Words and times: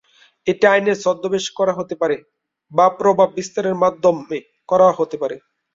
এটি 0.47 0.65
আইনের 0.67 0.97
ছদ্মবেশে 1.03 1.51
করা 1.59 1.73
হতে 1.75 1.95
পারে 2.01 2.15
বা 2.71 2.85
প্রভাব 2.99 3.29
বিস্তারের 3.37 3.75
মাধ্যমে 3.83 4.37
করা 4.69 4.87
হতে 4.99 5.15
পারে। 5.21 5.35